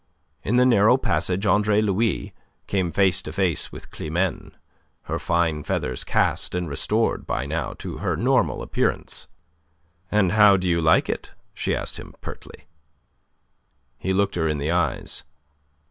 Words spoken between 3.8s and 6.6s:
Climene, her fine feathers cast,